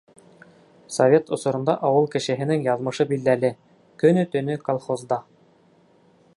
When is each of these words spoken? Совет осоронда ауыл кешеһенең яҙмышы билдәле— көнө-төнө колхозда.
Совет 0.95 1.29
осоронда 1.37 1.75
ауыл 1.89 2.09
кешеһенең 2.15 2.65
яҙмышы 2.69 3.07
билдәле— 3.13 3.53
көнө-төнө 4.05 4.59
колхозда. 4.71 5.21